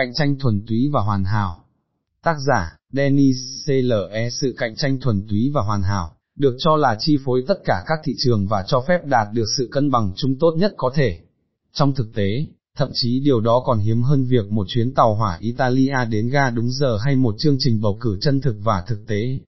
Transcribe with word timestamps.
cạnh 0.00 0.14
tranh 0.14 0.38
thuần 0.38 0.66
túy 0.66 0.88
và 0.92 1.00
hoàn 1.00 1.24
hảo. 1.24 1.64
Tác 2.22 2.36
giả, 2.46 2.76
dennis 2.92 3.36
CLE 3.66 4.30
Sự 4.30 4.54
cạnh 4.58 4.76
tranh 4.76 5.00
thuần 5.00 5.26
túy 5.28 5.50
và 5.54 5.62
hoàn 5.62 5.82
hảo, 5.82 6.16
được 6.36 6.56
cho 6.58 6.76
là 6.76 6.96
chi 6.98 7.18
phối 7.24 7.44
tất 7.48 7.58
cả 7.64 7.84
các 7.86 7.98
thị 8.04 8.12
trường 8.18 8.46
và 8.46 8.64
cho 8.66 8.84
phép 8.88 9.06
đạt 9.06 9.28
được 9.32 9.44
sự 9.58 9.68
cân 9.72 9.90
bằng 9.90 10.12
chung 10.16 10.38
tốt 10.40 10.54
nhất 10.56 10.74
có 10.76 10.92
thể. 10.94 11.18
Trong 11.72 11.94
thực 11.94 12.14
tế, 12.14 12.46
thậm 12.76 12.90
chí 12.92 13.20
điều 13.20 13.40
đó 13.40 13.62
còn 13.66 13.78
hiếm 13.78 14.02
hơn 14.02 14.24
việc 14.24 14.50
một 14.50 14.66
chuyến 14.68 14.94
tàu 14.94 15.14
hỏa 15.14 15.38
Italia 15.40 15.96
đến 16.10 16.28
ga 16.28 16.50
đúng 16.50 16.70
giờ 16.70 16.98
hay 17.04 17.16
một 17.16 17.34
chương 17.38 17.56
trình 17.58 17.80
bầu 17.80 17.98
cử 18.00 18.18
chân 18.20 18.40
thực 18.40 18.56
và 18.62 18.84
thực 18.86 19.06
tế. 19.06 19.38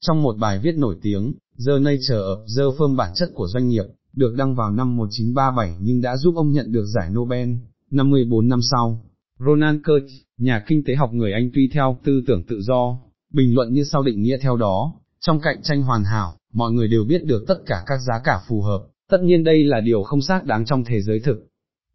Trong 0.00 0.22
một 0.22 0.36
bài 0.38 0.58
viết 0.58 0.74
nổi 0.74 0.96
tiếng, 1.02 1.34
The 1.66 1.78
Nature 1.80 2.14
of 2.14 2.46
the 2.56 2.62
Firm 2.78 2.96
bản 2.96 3.10
chất 3.14 3.30
của 3.34 3.48
doanh 3.48 3.68
nghiệp, 3.68 3.84
được 4.12 4.34
đăng 4.36 4.54
vào 4.54 4.70
năm 4.70 4.96
1937 4.96 5.76
nhưng 5.80 6.00
đã 6.00 6.16
giúp 6.16 6.34
ông 6.36 6.52
nhận 6.52 6.72
được 6.72 6.84
giải 6.94 7.10
Nobel, 7.10 7.48
54 7.90 8.48
năm 8.48 8.60
sau. 8.70 9.04
Ronald 9.46 9.80
Kurtz, 9.80 10.08
nhà 10.38 10.64
kinh 10.66 10.84
tế 10.84 10.94
học 10.94 11.12
người 11.12 11.32
Anh 11.32 11.50
tuy 11.54 11.68
theo 11.72 11.98
tư 12.04 12.22
tưởng 12.26 12.42
tự 12.48 12.60
do, 12.62 12.98
bình 13.32 13.54
luận 13.54 13.72
như 13.72 13.84
sau 13.84 14.02
định 14.02 14.22
nghĩa 14.22 14.38
theo 14.38 14.56
đó, 14.56 14.94
trong 15.20 15.40
cạnh 15.40 15.62
tranh 15.62 15.82
hoàn 15.82 16.04
hảo, 16.04 16.36
mọi 16.52 16.72
người 16.72 16.88
đều 16.88 17.04
biết 17.04 17.24
được 17.24 17.44
tất 17.48 17.58
cả 17.66 17.82
các 17.86 17.98
giá 18.06 18.20
cả 18.24 18.40
phù 18.48 18.62
hợp, 18.62 18.86
tất 19.10 19.18
nhiên 19.22 19.44
đây 19.44 19.64
là 19.64 19.80
điều 19.80 20.02
không 20.02 20.20
xác 20.20 20.44
đáng 20.44 20.64
trong 20.64 20.84
thế 20.84 21.02
giới 21.02 21.20
thực. 21.20 21.46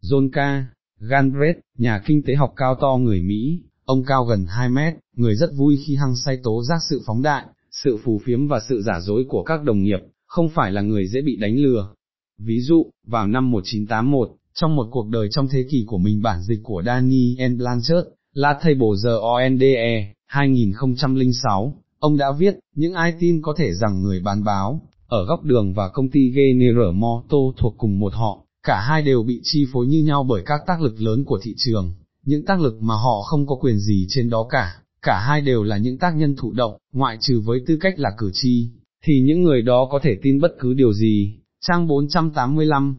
John 0.02 0.30
K. 0.30 0.66
Ganbret, 1.00 1.56
nhà 1.78 2.02
kinh 2.06 2.22
tế 2.22 2.34
học 2.34 2.52
cao 2.56 2.74
to 2.74 2.96
người 2.96 3.22
Mỹ, 3.22 3.62
ông 3.84 4.04
cao 4.04 4.24
gần 4.24 4.46
2 4.48 4.68
mét, 4.68 4.94
người 5.16 5.36
rất 5.36 5.50
vui 5.56 5.78
khi 5.86 5.96
hăng 5.96 6.16
say 6.16 6.38
tố 6.42 6.62
giác 6.62 6.78
sự 6.90 7.02
phóng 7.06 7.22
đại, 7.22 7.44
sự 7.70 7.98
phù 8.04 8.20
phiếm 8.24 8.48
và 8.48 8.60
sự 8.68 8.82
giả 8.82 9.00
dối 9.00 9.24
của 9.28 9.42
các 9.42 9.64
đồng 9.64 9.82
nghiệp, 9.82 10.00
không 10.26 10.48
phải 10.48 10.72
là 10.72 10.80
người 10.80 11.06
dễ 11.06 11.22
bị 11.22 11.36
đánh 11.36 11.56
lừa. 11.56 11.94
Ví 12.38 12.60
dụ, 12.60 12.90
vào 13.06 13.26
năm 13.26 13.50
1981, 13.50 14.30
trong 14.54 14.76
một 14.76 14.86
cuộc 14.90 15.08
đời 15.08 15.28
trong 15.30 15.48
thế 15.48 15.64
kỷ 15.70 15.84
của 15.86 15.98
mình 15.98 16.22
bản 16.22 16.42
dịch 16.42 16.60
của 16.62 16.82
Daniel 16.86 17.54
Blanchard, 17.54 18.08
La 18.34 18.60
bổ 18.78 18.96
giờ 18.96 19.18
ONDE, 19.18 20.14
2006, 20.26 21.74
ông 21.98 22.16
đã 22.16 22.32
viết, 22.38 22.54
những 22.74 22.94
ai 22.94 23.14
tin 23.20 23.42
có 23.42 23.54
thể 23.56 23.74
rằng 23.74 24.02
người 24.02 24.20
bán 24.20 24.44
báo, 24.44 24.80
ở 25.06 25.24
góc 25.24 25.44
đường 25.44 25.74
và 25.74 25.88
công 25.88 26.10
ty 26.10 26.30
General 26.30 26.92
Motors 26.94 27.58
thuộc 27.58 27.74
cùng 27.78 27.98
một 27.98 28.12
họ, 28.14 28.44
cả 28.62 28.80
hai 28.80 29.02
đều 29.02 29.22
bị 29.22 29.40
chi 29.42 29.66
phối 29.72 29.86
như 29.86 30.02
nhau 30.02 30.26
bởi 30.28 30.42
các 30.46 30.60
tác 30.66 30.80
lực 30.80 31.00
lớn 31.00 31.24
của 31.24 31.40
thị 31.42 31.54
trường, 31.56 31.94
những 32.24 32.44
tác 32.44 32.60
lực 32.60 32.82
mà 32.82 32.94
họ 32.94 33.22
không 33.22 33.46
có 33.46 33.54
quyền 33.54 33.78
gì 33.78 34.06
trên 34.08 34.30
đó 34.30 34.46
cả, 34.50 34.74
cả 35.02 35.24
hai 35.26 35.40
đều 35.40 35.62
là 35.62 35.76
những 35.76 35.98
tác 35.98 36.16
nhân 36.16 36.36
thụ 36.36 36.52
động, 36.52 36.76
ngoại 36.92 37.18
trừ 37.20 37.40
với 37.44 37.60
tư 37.66 37.78
cách 37.80 37.98
là 37.98 38.10
cử 38.18 38.30
tri, 38.32 38.70
thì 39.04 39.20
những 39.20 39.42
người 39.42 39.62
đó 39.62 39.88
có 39.90 39.98
thể 40.02 40.16
tin 40.22 40.40
bất 40.40 40.50
cứ 40.60 40.74
điều 40.74 40.92
gì. 40.92 41.36
Trang 41.60 41.86
485 41.86 42.96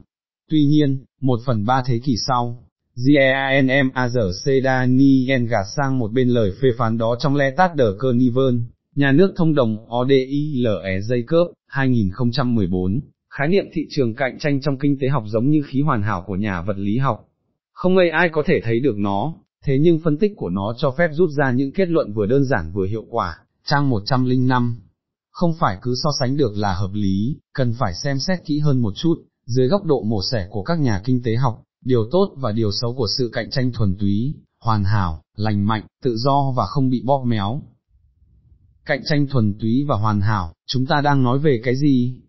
Tuy 0.50 0.66
nhiên, 0.66 1.06
một 1.22 1.40
phần 1.46 1.66
ba 1.66 1.84
thế 1.86 2.00
kỷ 2.04 2.16
sau, 2.28 2.64
GEANMAZC 2.96 4.64
Daniel 4.64 5.46
gạt 5.46 5.66
sang 5.76 6.00
một 6.00 6.12
bên 6.12 6.30
lời 6.30 6.52
phê 6.62 6.70
phán 6.78 6.98
đó 6.98 7.16
trong 7.20 7.36
Le 7.36 7.52
Tát 7.52 7.76
Đờ 7.76 7.96
Cơ 8.00 8.14
Niven, 8.14 8.64
nhà 8.96 9.12
nước 9.12 9.34
thông 9.38 9.56
đồng 9.56 9.78
ODILE 9.96 11.24
cớp 11.28 11.48
2014, 11.68 13.02
khái 13.30 13.48
niệm 13.48 13.66
thị 13.74 13.82
trường 13.90 14.16
cạnh 14.16 14.40
tranh 14.40 14.62
trong 14.62 14.78
kinh 14.78 14.98
tế 15.02 15.08
học 15.08 15.24
giống 15.28 15.50
như 15.50 15.62
khí 15.66 15.82
hoàn 15.82 16.02
hảo 16.02 16.24
của 16.28 16.36
nhà 16.36 16.62
vật 16.62 16.78
lý 16.78 16.98
học. 16.98 17.28
Không 17.74 17.98
ai 17.98 18.10
ai 18.10 18.30
có 18.30 18.44
thể 18.46 18.62
thấy 18.64 18.80
được 18.80 18.98
nó, 18.98 19.34
thế 19.66 19.78
nhưng 19.82 20.00
phân 20.00 20.18
tích 20.18 20.32
của 20.36 20.50
nó 20.50 20.74
cho 20.78 20.92
phép 20.92 21.10
rút 21.14 21.30
ra 21.30 21.52
những 21.52 21.72
kết 21.72 21.90
luận 21.90 22.14
vừa 22.14 22.26
đơn 22.26 22.46
giản 22.46 22.72
vừa 22.74 22.86
hiệu 22.86 23.06
quả, 23.10 23.38
trang 23.66 23.90
105. 23.90 24.82
Không 25.32 25.54
phải 25.60 25.78
cứ 25.82 25.94
so 26.04 26.10
sánh 26.20 26.38
được 26.38 26.52
là 26.56 26.74
hợp 26.74 26.92
lý, 26.94 27.38
cần 27.54 27.74
phải 27.80 27.94
xem 28.04 28.20
xét 28.20 28.40
kỹ 28.46 28.60
hơn 28.60 28.82
một 28.82 28.94
chút, 28.96 29.16
dưới 29.56 29.68
góc 29.68 29.86
độ 29.86 30.04
mổ 30.04 30.22
xẻ 30.32 30.48
của 30.50 30.64
các 30.64 30.80
nhà 30.80 31.02
kinh 31.04 31.22
tế 31.24 31.36
học, 31.36 31.64
điều 31.86 32.06
tốt 32.12 32.34
và 32.38 32.52
điều 32.52 32.72
xấu 32.72 32.94
của 32.94 33.08
sự 33.18 33.30
cạnh 33.34 33.50
tranh 33.50 33.72
thuần 33.72 33.96
túy, 34.00 34.36
hoàn 34.64 34.84
hảo, 34.84 35.22
lành 35.36 35.66
mạnh, 35.66 35.84
tự 36.04 36.16
do 36.18 36.52
và 36.58 36.66
không 36.66 36.90
bị 36.90 37.02
bóp 37.06 37.24
méo. 37.26 37.62
Cạnh 38.86 39.02
tranh 39.06 39.28
thuần 39.28 39.54
túy 39.60 39.86
và 39.88 39.96
hoàn 39.96 40.22
hảo, 40.22 40.54
chúng 40.68 40.86
ta 40.86 41.02
đang 41.02 41.24
nói 41.24 41.40
về 41.40 41.62
cái 41.64 41.76
gì? 41.76 42.22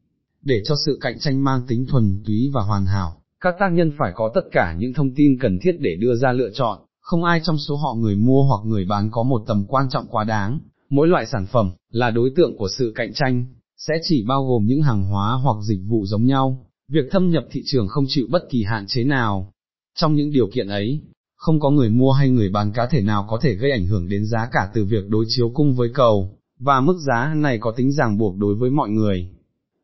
Để 0.43 0.63
cho 0.65 0.75
sự 0.87 0.99
cạnh 1.01 1.19
tranh 1.19 1.45
mang 1.45 1.63
tính 1.69 1.87
thuần 1.87 2.23
túy 2.27 2.51
và 2.55 2.63
hoàn 2.63 2.87
hảo, 2.87 3.23
các 3.41 3.55
tác 3.61 3.69
nhân 3.73 3.93
phải 3.99 4.13
có 4.15 4.31
tất 4.35 4.45
cả 4.53 4.77
những 4.79 4.95
thông 4.95 5.15
tin 5.15 5.39
cần 5.41 5.59
thiết 5.63 5.73
để 5.81 5.97
đưa 6.01 6.15
ra 6.17 6.33
lựa 6.33 6.51
chọn, 6.55 6.79
không 7.01 7.25
ai 7.25 7.41
trong 7.45 7.59
số 7.59 7.77
họ 7.77 7.95
người 7.95 8.17
mua 8.17 8.43
hoặc 8.43 8.67
người 8.67 8.85
bán 8.85 9.11
có 9.11 9.23
một 9.23 9.43
tầm 9.47 9.65
quan 9.69 9.89
trọng 9.91 10.07
quá 10.07 10.25
đáng, 10.25 10.61
mỗi 10.91 11.09
loại 11.09 11.27
sản 11.27 11.47
phẩm, 11.47 11.73
là 11.91 12.11
đối 12.11 12.31
tượng 12.37 12.57
của 12.59 12.69
sự 12.79 12.93
cạnh 12.95 13.13
tranh, 13.15 13.47
sẽ 13.77 13.95
chỉ 14.03 14.25
bao 14.29 14.47
gồm 14.47 14.67
những 14.67 14.83
hàng 14.83 15.05
hóa 15.05 15.33
hoặc 15.33 15.57
dịch 15.69 15.81
vụ 15.89 16.07
giống 16.07 16.27
nhau, 16.27 16.67
việc 16.89 17.05
thâm 17.11 17.31
nhập 17.31 17.45
thị 17.51 17.63
trường 17.67 17.89
không 17.89 18.05
chịu 18.09 18.27
bất 18.31 18.43
kỳ 18.51 18.65
hạn 18.65 18.87
chế 18.87 19.05
nào. 19.05 19.53
Trong 19.95 20.15
những 20.15 20.33
điều 20.33 20.47
kiện 20.55 20.69
ấy, 20.69 21.01
không 21.37 21.61
có 21.61 21.71
người 21.71 21.91
mua 21.91 22.13
hay 22.13 22.31
người 22.31 22.49
bán 22.49 22.73
cá 22.73 22.87
thể 22.87 23.03
nào 23.03 23.27
có 23.31 23.39
thể 23.43 23.55
gây 23.55 23.71
ảnh 23.71 23.87
hưởng 23.87 24.09
đến 24.09 24.27
giá 24.27 24.49
cả 24.53 24.71
từ 24.75 24.85
việc 24.85 25.09
đối 25.09 25.25
chiếu 25.29 25.51
cung 25.55 25.75
với 25.75 25.89
cầu, 25.95 26.39
và 26.59 26.81
mức 26.81 26.99
giá 27.07 27.35
này 27.37 27.59
có 27.59 27.73
tính 27.77 27.93
ràng 27.93 28.19
buộc 28.19 28.37
đối 28.37 28.55
với 28.55 28.71
mọi 28.71 28.91
người. 28.91 29.29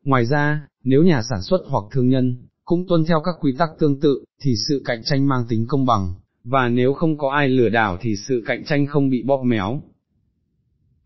Ngoài 0.03 0.25
ra, 0.25 0.67
nếu 0.83 1.03
nhà 1.03 1.21
sản 1.29 1.41
xuất 1.41 1.61
hoặc 1.67 1.83
thương 1.91 2.09
nhân, 2.09 2.37
cũng 2.65 2.87
tuân 2.87 3.05
theo 3.05 3.21
các 3.25 3.35
quy 3.41 3.55
tắc 3.57 3.69
tương 3.79 3.99
tự, 3.99 4.23
thì 4.41 4.53
sự 4.67 4.81
cạnh 4.85 5.03
tranh 5.03 5.27
mang 5.27 5.45
tính 5.49 5.65
công 5.67 5.85
bằng, 5.85 6.13
và 6.43 6.69
nếu 6.69 6.93
không 6.93 7.17
có 7.17 7.31
ai 7.31 7.49
lừa 7.49 7.69
đảo 7.69 7.97
thì 8.01 8.15
sự 8.15 8.43
cạnh 8.45 8.63
tranh 8.65 8.87
không 8.87 9.09
bị 9.09 9.23
bóp 9.23 9.43
méo. 9.43 9.81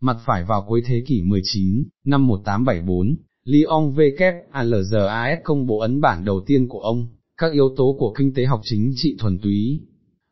Mặt 0.00 0.16
phải 0.24 0.44
vào 0.44 0.64
cuối 0.68 0.82
thế 0.86 1.02
kỷ 1.06 1.22
19, 1.22 1.84
năm 2.04 2.26
1874, 2.26 3.16
Lyon 3.44 3.94
WALGAS 3.94 5.36
công 5.44 5.66
bố 5.66 5.78
ấn 5.78 6.00
bản 6.00 6.24
đầu 6.24 6.40
tiên 6.46 6.68
của 6.68 6.80
ông, 6.80 7.08
các 7.38 7.52
yếu 7.52 7.74
tố 7.76 7.96
của 7.98 8.14
kinh 8.18 8.34
tế 8.34 8.44
học 8.44 8.60
chính 8.64 8.92
trị 8.96 9.16
thuần 9.18 9.38
túy. 9.38 9.80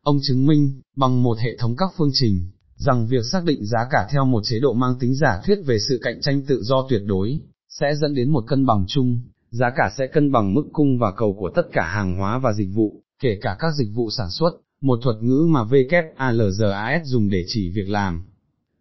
Ông 0.03 0.19
chứng 0.23 0.47
minh, 0.47 0.81
bằng 0.97 1.23
một 1.23 1.39
hệ 1.39 1.57
thống 1.57 1.77
các 1.77 1.91
phương 1.97 2.11
trình, 2.13 2.51
rằng 2.77 3.07
việc 3.07 3.25
xác 3.33 3.45
định 3.45 3.65
giá 3.65 3.79
cả 3.91 4.09
theo 4.13 4.25
một 4.25 4.41
chế 4.45 4.61
độ 4.61 4.73
mang 4.73 4.95
tính 5.01 5.15
giả 5.15 5.41
thuyết 5.47 5.59
về 5.67 5.79
sự 5.89 6.01
cạnh 6.03 6.21
tranh 6.21 6.43
tự 6.47 6.63
do 6.63 6.87
tuyệt 6.89 7.03
đối, 7.07 7.41
sẽ 7.69 7.95
dẫn 8.01 8.15
đến 8.15 8.31
một 8.31 8.45
cân 8.47 8.67
bằng 8.67 8.85
chung, 8.89 9.21
giá 9.51 9.71
cả 9.77 9.93
sẽ 9.99 10.07
cân 10.07 10.33
bằng 10.33 10.55
mức 10.55 10.65
cung 10.73 10.99
và 10.99 11.13
cầu 11.17 11.37
của 11.39 11.51
tất 11.55 11.67
cả 11.73 11.83
hàng 11.83 12.17
hóa 12.17 12.39
và 12.39 12.53
dịch 12.53 12.69
vụ, 12.75 13.03
kể 13.23 13.39
cả 13.41 13.57
các 13.59 13.73
dịch 13.79 13.95
vụ 13.95 14.11
sản 14.11 14.31
xuất, 14.31 14.51
một 14.81 14.99
thuật 15.03 15.17
ngữ 15.23 15.47
mà 15.51 15.65
WALGAS 15.65 17.01
dùng 17.05 17.29
để 17.29 17.45
chỉ 17.47 17.71
việc 17.75 17.89
làm. 17.89 18.25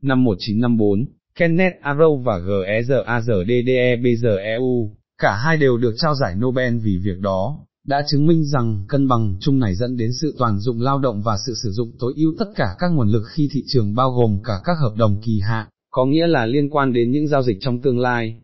Năm 0.01 0.23
1954, 0.23 1.05
Kenneth 1.35 1.81
Arrow 1.81 2.17
và 2.17 2.39
GEZAZDDEBZEU, 2.39 4.89
cả 5.17 5.35
hai 5.35 5.57
đều 5.57 5.77
được 5.77 5.93
trao 5.97 6.15
giải 6.15 6.35
Nobel 6.35 6.77
vì 6.77 6.97
việc 6.97 7.19
đó, 7.19 7.59
đã 7.87 8.03
chứng 8.11 8.27
minh 8.27 8.45
rằng 8.45 8.85
cân 8.87 9.07
bằng 9.07 9.37
chung 9.39 9.59
này 9.59 9.75
dẫn 9.75 9.97
đến 9.97 10.11
sự 10.21 10.35
toàn 10.37 10.59
dụng 10.59 10.81
lao 10.81 10.99
động 10.99 11.21
và 11.21 11.37
sự 11.47 11.53
sử 11.63 11.71
dụng 11.71 11.91
tối 11.99 12.13
ưu 12.15 12.33
tất 12.39 12.45
cả 12.55 12.75
các 12.79 12.87
nguồn 12.87 13.07
lực 13.07 13.23
khi 13.31 13.49
thị 13.51 13.63
trường 13.67 13.95
bao 13.95 14.11
gồm 14.11 14.39
cả 14.43 14.61
các 14.63 14.77
hợp 14.81 14.93
đồng 14.97 15.21
kỳ 15.21 15.39
hạn, 15.39 15.67
có 15.91 16.05
nghĩa 16.05 16.27
là 16.27 16.45
liên 16.45 16.69
quan 16.69 16.93
đến 16.93 17.11
những 17.11 17.27
giao 17.27 17.43
dịch 17.43 17.57
trong 17.61 17.81
tương 17.81 17.99
lai. 17.99 18.35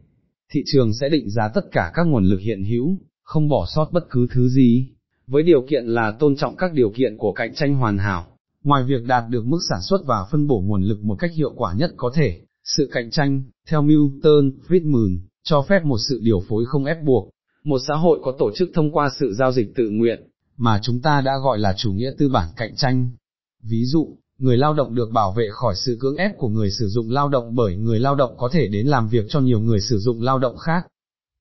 Thị 0.52 0.64
trường 0.66 0.94
sẽ 0.94 1.10
định 1.10 1.30
giá 1.30 1.48
tất 1.48 1.72
cả 1.72 1.92
các 1.94 2.08
nguồn 2.08 2.26
lực 2.26 2.40
hiện 2.40 2.64
hữu, 2.64 2.98
không 3.24 3.50
bỏ 3.50 3.66
sót 3.76 3.92
bất 3.92 4.10
cứ 4.10 4.28
thứ 4.32 4.50
gì, 4.50 4.88
với 5.28 5.44
điều 5.44 5.62
kiện 5.70 5.86
là 5.86 6.12
tôn 6.12 6.36
trọng 6.36 6.56
các 6.56 6.74
điều 6.74 6.90
kiện 6.90 7.18
của 7.18 7.32
cạnh 7.32 7.56
tranh 7.56 7.76
hoàn 7.76 7.98
hảo. 7.98 8.26
Ngoài 8.64 8.84
việc 8.84 9.04
đạt 9.08 9.24
được 9.30 9.46
mức 9.46 9.60
sản 9.70 9.82
xuất 9.82 10.06
và 10.06 10.26
phân 10.32 10.48
bổ 10.48 10.62
nguồn 10.62 10.84
lực 10.84 11.04
một 11.04 11.16
cách 11.20 11.32
hiệu 11.34 11.54
quả 11.56 11.74
nhất 11.74 11.94
có 11.98 12.12
thể, 12.16 12.42
sự 12.68 12.90
cạnh 12.92 13.12
tranh, 13.12 13.44
theo 13.70 13.82
Milton 13.82 14.52
Friedman, 14.68 15.20
cho 15.44 15.62
phép 15.62 15.86
một 15.86 15.98
sự 16.10 16.20
điều 16.24 16.44
phối 16.50 16.66
không 16.68 16.86
ép 16.86 17.04
buộc, 17.04 17.30
một 17.64 17.78
xã 17.88 17.94
hội 17.94 18.20
có 18.24 18.36
tổ 18.40 18.52
chức 18.56 18.70
thông 18.74 18.92
qua 18.92 19.10
sự 19.20 19.34
giao 19.34 19.52
dịch 19.52 19.76
tự 19.76 19.90
nguyện, 19.90 20.28
mà 20.58 20.80
chúng 20.84 21.02
ta 21.02 21.22
đã 21.22 21.32
gọi 21.44 21.60
là 21.60 21.74
chủ 21.78 21.92
nghĩa 21.92 22.12
tư 22.18 22.30
bản 22.30 22.50
cạnh 22.58 22.76
tranh. 22.76 23.10
Ví 23.64 23.86
dụ, 23.86 24.18
người 24.38 24.58
lao 24.58 24.74
động 24.74 24.96
được 24.96 25.10
bảo 25.14 25.32
vệ 25.32 25.48
khỏi 25.52 25.76
sự 25.76 25.98
cưỡng 26.00 26.16
ép 26.16 26.38
của 26.38 26.50
người 26.50 26.72
sử 26.72 26.88
dụng 26.88 27.12
lao 27.12 27.30
động 27.30 27.56
bởi 27.56 27.76
người 27.76 28.00
lao 28.00 28.16
động 28.16 28.36
có 28.38 28.50
thể 28.52 28.68
đến 28.68 28.88
làm 28.88 29.08
việc 29.08 29.26
cho 29.30 29.40
nhiều 29.40 29.60
người 29.60 29.80
sử 29.82 29.98
dụng 29.98 30.22
lao 30.22 30.40
động 30.40 30.58
khác. 30.58 30.88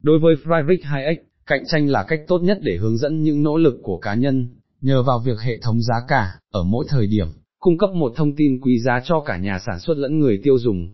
Đối 0.03 0.19
với 0.19 0.35
Friedrich 0.45 0.83
Hayek, 0.83 1.27
cạnh 1.47 1.65
tranh 1.67 1.89
là 1.89 2.05
cách 2.09 2.21
tốt 2.29 2.39
nhất 2.39 2.59
để 2.63 2.77
hướng 2.77 2.99
dẫn 2.99 3.23
những 3.23 3.43
nỗ 3.43 3.57
lực 3.57 3.75
của 3.83 3.99
cá 3.99 4.15
nhân, 4.15 4.49
nhờ 4.81 5.03
vào 5.03 5.19
việc 5.19 5.41
hệ 5.41 5.59
thống 5.59 5.83
giá 5.83 5.95
cả, 6.09 6.33
ở 6.51 6.63
mỗi 6.63 6.87
thời 6.89 7.07
điểm, 7.07 7.27
cung 7.59 7.79
cấp 7.79 7.91
một 7.91 8.13
thông 8.17 8.37
tin 8.37 8.61
quý 8.61 8.81
giá 8.81 9.01
cho 9.05 9.23
cả 9.27 9.37
nhà 9.37 9.59
sản 9.67 9.81
xuất 9.81 9.97
lẫn 9.97 10.19
người 10.19 10.41
tiêu 10.43 10.59
dùng. 10.59 10.89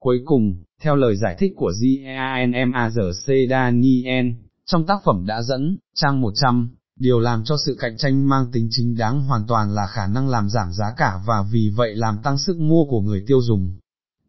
Cuối 0.00 0.20
cùng, 0.24 0.54
theo 0.82 0.96
lời 0.96 1.16
giải 1.16 1.36
thích 1.38 1.52
của 1.56 1.72
GANMAZC 1.80 3.48
Daniel, 3.50 4.26
trong 4.66 4.86
tác 4.86 5.00
phẩm 5.04 5.26
đã 5.26 5.42
dẫn, 5.42 5.78
trang 5.94 6.20
100, 6.20 6.70
điều 6.96 7.20
làm 7.20 7.44
cho 7.44 7.56
sự 7.66 7.76
cạnh 7.80 7.96
tranh 7.96 8.28
mang 8.28 8.46
tính 8.52 8.68
chính 8.70 8.96
đáng 8.96 9.22
hoàn 9.22 9.46
toàn 9.46 9.74
là 9.74 9.86
khả 9.86 10.06
năng 10.06 10.28
làm 10.28 10.48
giảm 10.50 10.72
giá 10.72 10.94
cả 10.96 11.20
và 11.26 11.44
vì 11.52 11.70
vậy 11.76 11.94
làm 11.94 12.18
tăng 12.22 12.38
sức 12.38 12.56
mua 12.56 12.84
của 12.84 13.00
người 13.00 13.24
tiêu 13.26 13.40
dùng. 13.42 13.78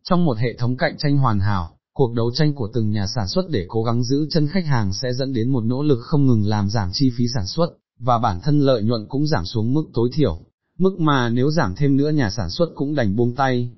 Trong 0.04 0.25
một 0.25 0.38
hệ 0.38 0.57
thống 0.57 0.77
cạnh 0.77 0.98
tranh 0.98 1.18
hoàn 1.18 1.39
hảo, 1.39 1.77
cuộc 1.94 2.13
đấu 2.13 2.31
tranh 2.36 2.54
của 2.54 2.69
từng 2.74 2.92
nhà 2.92 3.07
sản 3.16 3.27
xuất 3.27 3.50
để 3.50 3.66
cố 3.68 3.83
gắng 3.83 4.04
giữ 4.04 4.27
chân 4.30 4.48
khách 4.48 4.66
hàng 4.66 4.94
sẽ 4.94 5.13
dẫn 5.13 5.33
đến 5.33 5.50
một 5.50 5.63
nỗ 5.63 5.83
lực 5.83 6.00
không 6.01 6.27
ngừng 6.27 6.45
làm 6.45 6.69
giảm 6.69 6.89
chi 6.94 7.12
phí 7.18 7.24
sản 7.33 7.48
xuất, 7.48 7.69
và 8.00 8.18
bản 8.18 8.39
thân 8.42 8.60
lợi 8.60 8.83
nhuận 8.83 9.07
cũng 9.10 9.27
giảm 9.27 9.45
xuống 9.45 9.74
mức 9.74 9.83
tối 9.94 10.10
thiểu, 10.13 10.39
mức 10.77 11.00
mà 11.00 11.30
nếu 11.30 11.51
giảm 11.51 11.75
thêm 11.75 11.98
nữa 11.98 12.10
nhà 12.10 12.30
sản 12.30 12.50
xuất 12.50 12.69
cũng 12.75 12.95
đành 12.95 13.16
buông 13.16 13.36
tay. 13.36 13.71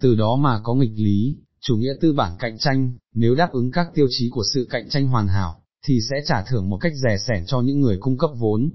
Từ 0.00 0.14
đó 0.14 0.36
mà 0.36 0.60
có 0.62 0.74
nghịch 0.74 0.92
lý, 0.96 1.36
chủ 1.60 1.76
nghĩa 1.76 1.94
tư 2.00 2.12
bản 2.12 2.36
cạnh 2.38 2.58
tranh, 2.58 2.92
nếu 3.14 3.34
đáp 3.34 3.52
ứng 3.52 3.70
các 3.70 3.90
tiêu 3.94 4.06
chí 4.10 4.28
của 4.30 4.42
sự 4.54 4.66
cạnh 4.70 4.88
tranh 4.88 5.08
hoàn 5.08 5.28
hảo, 5.28 5.62
thì 5.84 6.00
sẽ 6.10 6.16
trả 6.26 6.42
thưởng 6.42 6.70
một 6.70 6.78
cách 6.80 6.92
rẻ 7.02 7.18
sẻn 7.28 7.46
cho 7.46 7.60
những 7.60 7.80
người 7.80 7.96
cung 8.00 8.18
cấp 8.18 8.30
vốn. 8.38 8.70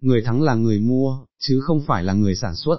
Người 0.00 0.22
thắng 0.22 0.42
là 0.42 0.54
người 0.54 0.78
mua, 0.78 1.18
chứ 1.38 1.60
không 1.60 1.80
phải 1.86 2.04
là 2.04 2.12
người 2.12 2.34
sản 2.34 2.56
xuất. 2.56 2.76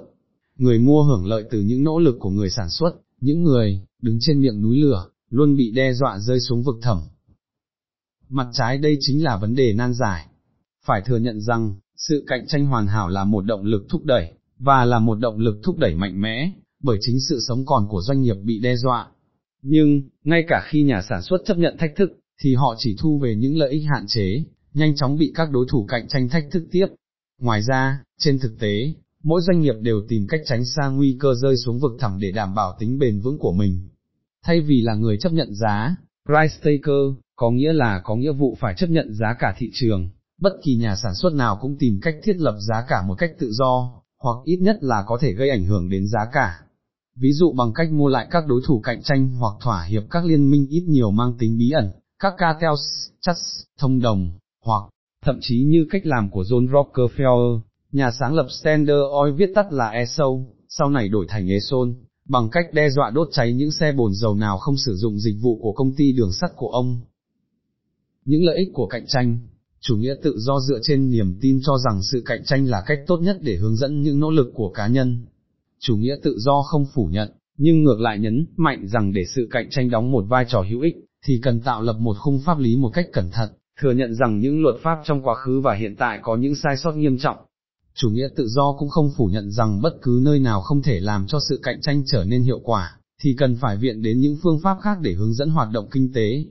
người 0.57 0.79
mua 0.79 1.03
hưởng 1.03 1.25
lợi 1.25 1.43
từ 1.51 1.61
những 1.61 1.83
nỗ 1.83 1.99
lực 1.99 2.17
của 2.19 2.29
người 2.29 2.49
sản 2.49 2.69
xuất, 2.69 2.95
những 3.21 3.43
người, 3.43 3.81
đứng 4.01 4.17
trên 4.21 4.41
miệng 4.41 4.61
núi 4.61 4.77
lửa, 4.77 5.09
luôn 5.29 5.55
bị 5.57 5.71
đe 5.71 5.93
dọa 5.93 6.19
rơi 6.19 6.39
xuống 6.39 6.63
vực 6.63 6.75
thẳm. 6.81 6.97
Mặt 8.29 8.47
trái 8.53 8.77
đây 8.77 8.97
chính 8.99 9.23
là 9.23 9.37
vấn 9.37 9.55
đề 9.55 9.73
nan 9.73 9.93
giải. 9.93 10.27
Phải 10.85 11.01
thừa 11.05 11.17
nhận 11.17 11.41
rằng, 11.41 11.75
sự 11.95 12.23
cạnh 12.27 12.47
tranh 12.47 12.65
hoàn 12.65 12.87
hảo 12.87 13.09
là 13.09 13.23
một 13.23 13.41
động 13.41 13.65
lực 13.65 13.85
thúc 13.89 14.05
đẩy, 14.05 14.33
và 14.59 14.85
là 14.85 14.99
một 14.99 15.19
động 15.19 15.39
lực 15.39 15.59
thúc 15.63 15.77
đẩy 15.77 15.95
mạnh 15.95 16.21
mẽ, 16.21 16.51
bởi 16.83 16.97
chính 17.01 17.19
sự 17.29 17.39
sống 17.47 17.65
còn 17.65 17.87
của 17.89 18.01
doanh 18.01 18.21
nghiệp 18.21 18.35
bị 18.43 18.59
đe 18.59 18.75
dọa. 18.75 19.07
Nhưng, 19.61 20.01
ngay 20.23 20.43
cả 20.47 20.63
khi 20.65 20.83
nhà 20.83 21.01
sản 21.09 21.21
xuất 21.21 21.37
chấp 21.45 21.57
nhận 21.57 21.77
thách 21.77 21.95
thức, 21.95 22.11
thì 22.41 22.55
họ 22.55 22.75
chỉ 22.77 22.95
thu 22.99 23.19
về 23.19 23.35
những 23.35 23.57
lợi 23.57 23.71
ích 23.71 23.83
hạn 23.93 24.05
chế, 24.07 24.43
nhanh 24.73 24.95
chóng 24.95 25.17
bị 25.17 25.31
các 25.35 25.51
đối 25.51 25.65
thủ 25.69 25.85
cạnh 25.89 26.07
tranh 26.07 26.29
thách 26.29 26.45
thức 26.51 26.67
tiếp. 26.71 26.87
Ngoài 27.39 27.61
ra, 27.61 28.03
trên 28.19 28.39
thực 28.39 28.59
tế, 28.59 28.93
mỗi 29.23 29.41
doanh 29.41 29.61
nghiệp 29.61 29.75
đều 29.81 30.01
tìm 30.09 30.27
cách 30.29 30.41
tránh 30.45 30.65
xa 30.65 30.87
nguy 30.87 31.17
cơ 31.19 31.33
rơi 31.35 31.57
xuống 31.57 31.79
vực 31.79 31.91
thẳm 31.99 32.19
để 32.19 32.31
đảm 32.31 32.55
bảo 32.55 32.75
tính 32.79 32.99
bền 32.99 33.19
vững 33.19 33.37
của 33.37 33.53
mình. 33.53 33.89
Thay 34.43 34.61
vì 34.61 34.81
là 34.81 34.95
người 34.95 35.17
chấp 35.17 35.31
nhận 35.31 35.55
giá, 35.55 35.95
price 36.25 36.55
taker, 36.63 37.23
có 37.35 37.51
nghĩa 37.51 37.73
là 37.73 38.01
có 38.03 38.15
nghĩa 38.15 38.31
vụ 38.31 38.57
phải 38.59 38.73
chấp 38.77 38.87
nhận 38.87 39.13
giá 39.13 39.35
cả 39.39 39.55
thị 39.57 39.69
trường, 39.73 40.09
bất 40.41 40.53
kỳ 40.63 40.75
nhà 40.75 40.95
sản 40.95 41.15
xuất 41.15 41.33
nào 41.33 41.57
cũng 41.61 41.77
tìm 41.79 41.99
cách 42.01 42.15
thiết 42.23 42.37
lập 42.37 42.55
giá 42.59 42.85
cả 42.87 43.03
một 43.07 43.15
cách 43.15 43.31
tự 43.39 43.51
do, 43.51 44.01
hoặc 44.17 44.37
ít 44.43 44.57
nhất 44.57 44.77
là 44.81 45.03
có 45.07 45.17
thể 45.21 45.33
gây 45.33 45.49
ảnh 45.49 45.65
hưởng 45.65 45.89
đến 45.89 46.07
giá 46.07 46.19
cả. 46.33 46.59
Ví 47.21 47.33
dụ 47.33 47.53
bằng 47.53 47.73
cách 47.73 47.91
mua 47.91 48.07
lại 48.07 48.27
các 48.31 48.47
đối 48.47 48.61
thủ 48.65 48.79
cạnh 48.79 49.01
tranh 49.03 49.29
hoặc 49.39 49.53
thỏa 49.61 49.83
hiệp 49.83 50.03
các 50.09 50.25
liên 50.25 50.51
minh 50.51 50.67
ít 50.69 50.83
nhiều 50.87 51.11
mang 51.11 51.33
tính 51.39 51.57
bí 51.57 51.71
ẩn, 51.71 51.91
các 52.19 52.33
cartels, 52.37 52.81
trust, 53.21 53.65
thông 53.77 53.99
đồng, 53.99 54.31
hoặc, 54.65 54.83
thậm 55.25 55.37
chí 55.41 55.63
như 55.63 55.85
cách 55.91 56.05
làm 56.05 56.29
của 56.29 56.41
John 56.41 56.67
Rockefeller, 56.67 57.59
nhà 57.91 58.11
sáng 58.11 58.33
lập 58.33 58.45
Standard 58.49 59.01
Oil 59.11 59.33
viết 59.33 59.51
tắt 59.55 59.71
là 59.71 59.89
ESO, 59.89 60.25
sau 60.69 60.89
này 60.89 61.09
đổi 61.09 61.25
thành 61.29 61.47
Exxon, 61.47 61.93
bằng 62.25 62.49
cách 62.49 62.65
đe 62.73 62.89
dọa 62.89 63.09
đốt 63.09 63.27
cháy 63.31 63.53
những 63.53 63.71
xe 63.71 63.91
bồn 63.91 64.13
dầu 64.13 64.35
nào 64.35 64.57
không 64.57 64.77
sử 64.77 64.95
dụng 64.95 65.19
dịch 65.19 65.35
vụ 65.41 65.59
của 65.61 65.73
công 65.73 65.93
ty 65.95 66.11
đường 66.11 66.33
sắt 66.33 66.51
của 66.55 66.69
ông. 66.69 66.99
Những 68.25 68.45
lợi 68.45 68.57
ích 68.57 68.69
của 68.73 68.87
cạnh 68.87 69.05
tranh, 69.07 69.39
chủ 69.81 69.95
nghĩa 69.95 70.15
tự 70.23 70.35
do 70.39 70.59
dựa 70.59 70.79
trên 70.83 71.11
niềm 71.11 71.39
tin 71.41 71.59
cho 71.63 71.77
rằng 71.77 72.01
sự 72.11 72.23
cạnh 72.25 72.43
tranh 72.45 72.65
là 72.65 72.83
cách 72.85 72.99
tốt 73.07 73.17
nhất 73.17 73.37
để 73.41 73.55
hướng 73.55 73.75
dẫn 73.75 74.01
những 74.01 74.19
nỗ 74.19 74.31
lực 74.31 74.51
của 74.55 74.69
cá 74.69 74.87
nhân. 74.87 75.25
Chủ 75.83 75.95
nghĩa 75.95 76.15
tự 76.23 76.35
do 76.39 76.61
không 76.61 76.85
phủ 76.93 77.05
nhận, 77.05 77.29
nhưng 77.57 77.83
ngược 77.83 77.99
lại 77.99 78.19
nhấn 78.19 78.45
mạnh 78.57 78.87
rằng 78.87 79.13
để 79.13 79.25
sự 79.35 79.47
cạnh 79.51 79.67
tranh 79.69 79.89
đóng 79.89 80.11
một 80.11 80.25
vai 80.29 80.45
trò 80.47 80.61
hữu 80.69 80.81
ích, 80.81 80.95
thì 81.25 81.39
cần 81.43 81.59
tạo 81.59 81.81
lập 81.81 81.95
một 81.99 82.17
khung 82.19 82.39
pháp 82.45 82.59
lý 82.59 82.75
một 82.75 82.89
cách 82.93 83.07
cẩn 83.13 83.31
thận, 83.31 83.49
thừa 83.81 83.91
nhận 83.91 84.15
rằng 84.15 84.39
những 84.39 84.61
luật 84.61 84.75
pháp 84.83 85.01
trong 85.05 85.21
quá 85.23 85.35
khứ 85.35 85.59
và 85.59 85.75
hiện 85.75 85.95
tại 85.95 86.19
có 86.23 86.35
những 86.35 86.55
sai 86.55 86.77
sót 86.77 86.91
nghiêm 86.91 87.17
trọng. 87.17 87.37
Chủ 87.95 88.09
nghĩa 88.09 88.27
tự 88.35 88.47
do 88.47 88.75
cũng 88.79 88.89
không 88.89 89.11
phủ 89.17 89.25
nhận 89.25 89.51
rằng 89.51 89.81
bất 89.81 89.93
cứ 90.01 90.21
nơi 90.23 90.39
nào 90.39 90.61
không 90.61 90.81
thể 90.81 90.99
làm 90.99 91.27
cho 91.27 91.39
sự 91.49 91.59
cạnh 91.63 91.81
tranh 91.81 92.03
trở 92.05 92.23
nên 92.23 92.43
hiệu 92.43 92.59
quả, 92.63 92.97
thì 93.21 93.35
cần 93.37 93.57
phải 93.61 93.77
viện 93.77 94.01
đến 94.01 94.19
những 94.19 94.37
phương 94.43 94.59
pháp 94.59 94.77
khác 94.81 94.97
để 95.01 95.13
hướng 95.13 95.33
dẫn 95.33 95.49
hoạt 95.49 95.67
động 95.71 95.87
kinh 95.91 96.13
tế. 96.13 96.45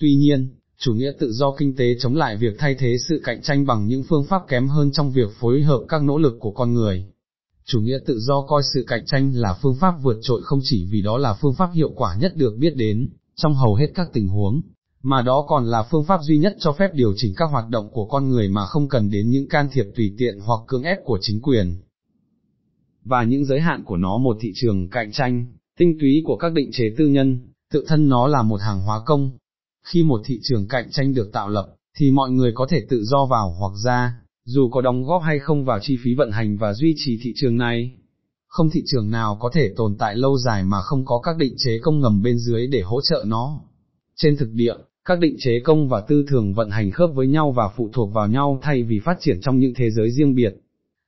Tuy 0.00 0.14
nhiên, 0.14 0.48
chủ 0.78 0.94
nghĩa 0.94 1.12
tự 1.18 1.32
do 1.32 1.54
kinh 1.58 1.76
tế 1.76 1.96
chống 1.98 2.16
lại 2.16 2.36
việc 2.36 2.54
thay 2.58 2.74
thế 2.74 2.96
sự 3.08 3.20
cạnh 3.24 3.42
tranh 3.42 3.66
bằng 3.66 3.86
những 3.86 4.02
phương 4.02 4.24
pháp 4.24 4.42
kém 4.48 4.68
hơn 4.68 4.92
trong 4.92 5.12
việc 5.12 5.30
phối 5.40 5.62
hợp 5.62 5.80
các 5.88 6.02
nỗ 6.02 6.18
lực 6.18 6.36
của 6.40 6.52
con 6.52 6.74
người. 6.74 7.06
Chủ 7.66 7.80
nghĩa 7.80 7.98
tự 8.06 8.18
do 8.20 8.42
coi 8.48 8.62
sự 8.74 8.84
cạnh 8.86 9.06
tranh 9.06 9.32
là 9.34 9.58
phương 9.62 9.76
pháp 9.80 9.94
vượt 10.02 10.18
trội 10.22 10.40
không 10.42 10.60
chỉ 10.62 10.88
vì 10.90 11.02
đó 11.02 11.18
là 11.18 11.34
phương 11.40 11.54
pháp 11.54 11.70
hiệu 11.74 11.90
quả 11.96 12.16
nhất 12.20 12.36
được 12.36 12.56
biết 12.58 12.76
đến, 12.76 13.08
trong 13.36 13.54
hầu 13.54 13.74
hết 13.74 13.86
các 13.94 14.08
tình 14.12 14.28
huống, 14.28 14.62
mà 15.02 15.22
đó 15.22 15.44
còn 15.48 15.64
là 15.64 15.82
phương 15.90 16.04
pháp 16.04 16.20
duy 16.22 16.38
nhất 16.38 16.56
cho 16.58 16.72
phép 16.72 16.90
điều 16.94 17.14
chỉnh 17.16 17.32
các 17.36 17.44
hoạt 17.50 17.68
động 17.68 17.90
của 17.92 18.06
con 18.06 18.28
người 18.28 18.48
mà 18.48 18.66
không 18.66 18.88
cần 18.88 19.10
đến 19.10 19.30
những 19.30 19.48
can 19.48 19.68
thiệp 19.72 19.84
tùy 19.96 20.14
tiện 20.18 20.38
hoặc 20.40 20.60
cưỡng 20.66 20.82
ép 20.82 20.98
của 21.04 21.18
chính 21.20 21.40
quyền. 21.42 21.82
Và 23.04 23.22
những 23.22 23.44
giới 23.44 23.60
hạn 23.60 23.84
của 23.84 23.96
nó 23.96 24.18
một 24.18 24.36
thị 24.40 24.52
trường 24.54 24.90
cạnh 24.90 25.12
tranh, 25.12 25.46
tinh 25.78 25.96
túy 26.00 26.22
của 26.24 26.36
các 26.36 26.52
định 26.52 26.70
chế 26.72 26.84
tư 26.98 27.06
nhân, 27.06 27.40
tự 27.72 27.84
thân 27.88 28.08
nó 28.08 28.26
là 28.26 28.42
một 28.42 28.60
hàng 28.60 28.80
hóa 28.80 29.00
công. 29.06 29.30
Khi 29.86 30.02
một 30.02 30.20
thị 30.24 30.40
trường 30.42 30.68
cạnh 30.68 30.90
tranh 30.90 31.14
được 31.14 31.30
tạo 31.32 31.48
lập, 31.48 31.74
thì 31.96 32.10
mọi 32.10 32.30
người 32.30 32.52
có 32.54 32.66
thể 32.70 32.86
tự 32.88 33.04
do 33.04 33.26
vào 33.26 33.50
hoặc 33.58 33.72
ra, 33.84 34.20
dù 34.46 34.68
có 34.68 34.80
đóng 34.80 35.04
góp 35.04 35.22
hay 35.22 35.38
không 35.38 35.64
vào 35.64 35.78
chi 35.82 35.96
phí 36.04 36.14
vận 36.14 36.30
hành 36.30 36.56
và 36.56 36.72
duy 36.74 36.94
trì 36.96 37.18
thị 37.22 37.32
trường 37.36 37.56
này. 37.56 37.92
Không 38.46 38.70
thị 38.70 38.82
trường 38.86 39.10
nào 39.10 39.38
có 39.40 39.50
thể 39.54 39.72
tồn 39.76 39.96
tại 39.98 40.16
lâu 40.16 40.38
dài 40.38 40.64
mà 40.64 40.80
không 40.80 41.04
có 41.04 41.20
các 41.22 41.36
định 41.36 41.54
chế 41.56 41.78
công 41.82 42.00
ngầm 42.00 42.22
bên 42.22 42.38
dưới 42.38 42.66
để 42.66 42.82
hỗ 42.82 43.00
trợ 43.10 43.24
nó. 43.26 43.60
Trên 44.16 44.36
thực 44.36 44.48
địa, 44.52 44.74
các 45.04 45.18
định 45.18 45.36
chế 45.38 45.60
công 45.64 45.88
và 45.88 46.00
tư 46.00 46.24
thường 46.28 46.54
vận 46.54 46.70
hành 46.70 46.90
khớp 46.90 47.10
với 47.14 47.26
nhau 47.26 47.52
và 47.52 47.68
phụ 47.76 47.90
thuộc 47.92 48.12
vào 48.12 48.28
nhau 48.28 48.58
thay 48.62 48.82
vì 48.82 49.00
phát 49.04 49.16
triển 49.20 49.40
trong 49.40 49.58
những 49.58 49.72
thế 49.76 49.90
giới 49.90 50.10
riêng 50.10 50.34
biệt. 50.34 50.54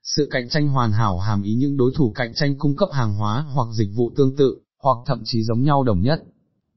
Sự 0.03 0.29
cạnh 0.31 0.49
tranh 0.49 0.69
hoàn 0.69 0.93
hảo 0.93 1.19
hàm 1.19 1.43
ý 1.43 1.55
những 1.55 1.77
đối 1.77 1.91
thủ 1.95 2.13
cạnh 2.15 2.33
tranh 2.35 2.59
cung 2.59 2.77
cấp 2.77 2.89
hàng 2.93 3.15
hóa 3.15 3.45
hoặc 3.55 3.69
dịch 3.73 3.89
vụ 3.95 4.13
tương 4.17 4.37
tự, 4.37 4.59
hoặc 4.83 4.97
thậm 5.07 5.23
chí 5.25 5.43
giống 5.43 5.63
nhau 5.63 5.83
đồng 5.83 6.01
nhất. 6.01 6.23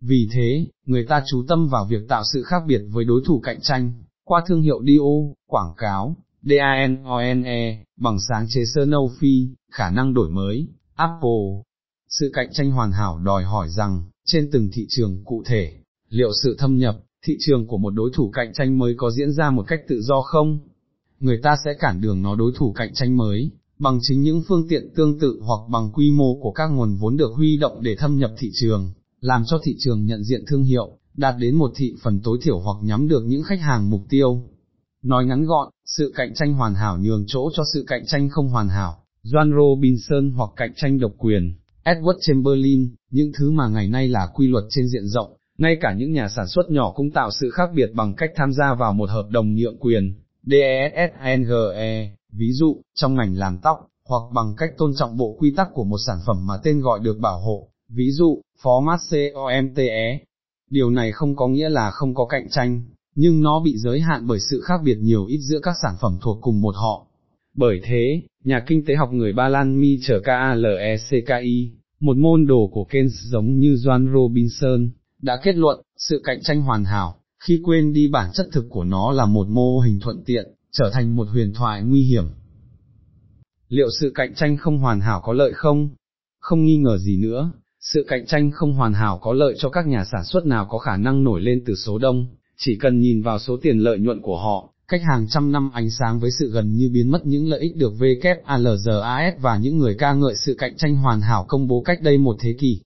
Vì 0.02 0.28
thế, 0.32 0.68
người 0.86 1.06
ta 1.06 1.24
chú 1.28 1.44
tâm 1.48 1.68
vào 1.68 1.86
việc 1.86 2.08
tạo 2.10 2.24
sự 2.34 2.44
khác 2.44 2.64
biệt 2.68 2.82
với 2.92 3.06
đối 3.06 3.22
thủ 3.26 3.40
cạnh 3.40 3.62
tranh, 3.62 3.94
qua 4.24 4.44
thương 4.48 4.62
hiệu 4.62 4.82
DO, 4.86 5.36
quảng 5.48 5.74
cáo, 5.78 6.16
DANONE, 6.42 7.84
bằng 7.98 8.18
sáng 8.30 8.46
chế 8.50 8.62
Sanofi, 8.62 9.48
khả 9.72 9.90
năng 9.90 10.14
đổi 10.14 10.30
mới, 10.30 10.68
Apple. 10.96 11.64
Sự 12.10 12.32
cạnh 12.34 12.48
tranh 12.54 12.72
hoàn 12.72 12.92
hảo 12.92 13.20
đòi 13.20 13.44
hỏi 13.44 13.68
rằng, 13.70 14.04
trên 14.26 14.50
từng 14.52 14.70
thị 14.74 14.86
trường 14.90 15.24
cụ 15.26 15.44
thể, 15.46 15.74
liệu 16.10 16.30
sự 16.44 16.56
thâm 16.60 16.78
nhập, 16.78 16.96
thị 17.26 17.38
trường 17.40 17.68
của 17.68 17.78
một 17.78 17.90
đối 17.90 18.12
thủ 18.14 18.32
cạnh 18.32 18.54
tranh 18.54 18.78
mới 18.78 18.94
có 18.98 19.12
diễn 19.12 19.32
ra 19.32 19.50
một 19.50 19.64
cách 19.68 19.80
tự 19.88 20.02
do 20.02 20.22
không? 20.22 20.60
Người 21.20 21.40
ta 21.44 21.56
sẽ 21.66 21.72
cản 21.80 22.02
đường 22.02 22.22
nó 22.22 22.36
đối 22.36 22.52
thủ 22.56 22.74
cạnh 22.74 22.94
tranh 22.94 23.18
mới, 23.18 23.52
bằng 23.80 24.00
chính 24.02 24.22
những 24.22 24.44
phương 24.48 24.68
tiện 24.70 24.94
tương 24.96 25.20
tự 25.20 25.40
hoặc 25.42 25.60
bằng 25.70 25.92
quy 25.94 26.12
mô 26.12 26.36
của 26.42 26.52
các 26.52 26.68
nguồn 26.68 26.96
vốn 26.96 27.18
được 27.18 27.32
huy 27.36 27.58
động 27.58 27.84
để 27.84 27.96
thâm 27.96 28.18
nhập 28.18 28.32
thị 28.38 28.52
trường, 28.54 28.94
làm 29.22 29.44
cho 29.48 29.60
thị 29.64 29.76
trường 29.80 30.06
nhận 30.06 30.24
diện 30.24 30.44
thương 30.48 30.64
hiệu, 30.64 30.98
đạt 31.18 31.36
đến 31.40 31.56
một 31.56 31.72
thị 31.76 31.96
phần 32.04 32.20
tối 32.24 32.38
thiểu 32.42 32.60
hoặc 32.60 32.78
nhắm 32.84 33.08
được 33.08 33.24
những 33.26 33.44
khách 33.44 33.60
hàng 33.60 33.90
mục 33.90 34.02
tiêu. 34.10 34.44
Nói 35.04 35.26
ngắn 35.26 35.46
gọn, 35.46 35.70
sự 35.86 36.14
cạnh 36.16 36.34
tranh 36.34 36.54
hoàn 36.54 36.76
hảo 36.76 36.98
nhường 36.98 37.24
chỗ 37.28 37.50
cho 37.54 37.64
sự 37.74 37.84
cạnh 37.88 38.06
tranh 38.06 38.30
không 38.30 38.50
hoàn 38.50 38.70
hảo, 38.70 39.04
John 39.24 39.56
Robinson 39.58 40.32
hoặc 40.32 40.50
cạnh 40.56 40.74
tranh 40.76 41.00
độc 41.00 41.12
quyền, 41.18 41.56
Edward 41.84 42.18
Chamberlain, 42.22 42.96
những 43.12 43.32
thứ 43.38 43.52
mà 43.52 43.68
ngày 43.68 43.88
nay 43.88 44.08
là 44.08 44.28
quy 44.34 44.48
luật 44.48 44.64
trên 44.70 44.88
diện 44.88 45.08
rộng, 45.08 45.38
ngay 45.58 45.78
cả 45.82 45.94
những 45.94 46.14
nhà 46.14 46.30
sản 46.30 46.48
xuất 46.48 46.72
nhỏ 46.72 46.92
cũng 46.96 47.12
tạo 47.12 47.32
sự 47.32 47.50
khác 47.50 47.70
biệt 47.76 47.90
bằng 47.94 48.16
cách 48.16 48.30
tham 48.36 48.54
gia 48.54 48.74
vào 48.74 48.94
một 48.94 49.10
hợp 49.10 49.28
đồng 49.30 49.56
nhượng 49.56 49.78
quyền, 49.80 50.14
DESSNGE, 50.44 52.16
ví 52.34 52.52
dụ, 52.52 52.82
trong 52.96 53.16
ngành 53.16 53.36
làm 53.36 53.58
tóc, 53.58 53.78
hoặc 54.06 54.22
bằng 54.34 54.56
cách 54.58 54.70
tôn 54.78 54.92
trọng 54.96 55.18
bộ 55.18 55.36
quy 55.40 55.54
tắc 55.58 55.70
của 55.74 55.84
một 55.84 55.98
sản 56.08 56.18
phẩm 56.26 56.48
mà 56.48 56.54
tên 56.64 56.82
gọi 56.82 57.00
được 57.00 57.20
bảo 57.20 57.40
hộ, 57.40 57.70
ví 57.90 58.12
dụ, 58.12 58.42
Format 58.62 58.98
COMTE. 59.34 60.20
Điều 60.70 60.90
này 60.90 61.12
không 61.12 61.36
có 61.36 61.48
nghĩa 61.48 61.70
là 61.70 61.92
không 61.92 62.16
có 62.16 62.26
cạnh 62.26 62.50
tranh, 62.50 62.84
nhưng 63.22 63.42
nó 63.42 63.60
bị 63.60 63.78
giới 63.78 64.02
hạn 64.02 64.28
bởi 64.28 64.40
sự 64.40 64.62
khác 64.62 64.82
biệt 64.84 64.96
nhiều 64.96 65.26
ít 65.26 65.38
giữa 65.38 65.60
các 65.64 65.76
sản 65.82 65.96
phẩm 66.02 66.18
thuộc 66.22 66.38
cùng 66.42 66.62
một 66.62 66.76
họ. 66.76 67.08
Bởi 67.56 67.82
thế, 67.84 68.22
nhà 68.44 68.64
kinh 68.68 68.86
tế 68.86 68.96
học 68.96 69.10
người 69.12 69.34
Ba 69.34 69.50
Lan 69.50 69.82
Mi 69.82 70.00
trở 70.02 70.20
KALECKI, 70.20 71.72
một 72.00 72.18
môn 72.18 72.48
đồ 72.48 72.70
của 72.74 72.84
Keynes 72.84 73.14
giống 73.24 73.60
như 73.60 73.74
John 73.74 74.14
Robinson, 74.14 74.90
đã 75.22 75.40
kết 75.44 75.56
luận, 75.56 75.82
sự 75.98 76.22
cạnh 76.24 76.42
tranh 76.42 76.62
hoàn 76.62 76.86
hảo, 76.86 77.16
khi 77.40 77.62
quên 77.64 77.94
đi 77.94 78.08
bản 78.08 78.30
chất 78.34 78.48
thực 78.52 78.66
của 78.70 78.84
nó 78.84 79.12
là 79.12 79.26
một 79.26 79.48
mô 79.48 79.80
hình 79.80 80.00
thuận 80.00 80.24
tiện, 80.26 80.48
trở 80.72 80.90
thành 80.94 81.16
một 81.16 81.28
huyền 81.28 81.54
thoại 81.54 81.84
nguy 81.84 82.02
hiểm. 82.02 82.26
Liệu 83.68 83.88
sự 84.00 84.12
cạnh 84.16 84.34
tranh 84.36 84.58
không 84.58 84.80
hoàn 84.80 85.00
hảo 85.00 85.22
có 85.24 85.34
lợi 85.34 85.52
không? 85.54 85.90
Không 86.40 86.66
nghi 86.66 86.78
ngờ 86.78 86.98
gì 86.98 87.18
nữa, 87.18 87.52
sự 87.80 88.06
cạnh 88.08 88.26
tranh 88.26 88.52
không 88.52 88.74
hoàn 88.74 88.94
hảo 88.94 89.20
có 89.22 89.34
lợi 89.34 89.56
cho 89.58 89.70
các 89.70 89.88
nhà 89.88 90.06
sản 90.12 90.26
xuất 90.26 90.46
nào 90.46 90.68
có 90.70 90.78
khả 90.78 90.98
năng 90.98 91.24
nổi 91.24 91.42
lên 91.42 91.64
từ 91.66 91.76
số 91.76 91.98
đông, 91.98 92.28
chỉ 92.62 92.78
cần 92.80 93.00
nhìn 93.00 93.22
vào 93.22 93.40
số 93.40 93.58
tiền 93.62 93.78
lợi 93.78 94.00
nhuận 94.00 94.22
của 94.22 94.38
họ, 94.38 94.74
cách 94.88 95.02
hàng 95.04 95.28
trăm 95.30 95.52
năm 95.52 95.72
ánh 95.74 95.90
sáng 95.90 96.20
với 96.20 96.32
sự 96.40 96.52
gần 96.52 96.74
như 96.74 96.90
biến 96.94 97.12
mất 97.12 97.26
những 97.26 97.50
lợi 97.50 97.60
ích 97.60 97.76
được 97.76 97.94
WALGAS 98.00 99.32
và 99.42 99.58
những 99.58 99.78
người 99.78 99.96
ca 99.96 100.14
ngợi 100.14 100.36
sự 100.46 100.56
cạnh 100.58 100.78
tranh 100.78 100.96
hoàn 100.96 101.22
hảo 101.22 101.46
công 101.48 101.68
bố 101.68 101.82
cách 101.82 102.02
đây 102.02 102.18
một 102.18 102.36
thế 102.40 102.56
kỷ. 102.60 102.82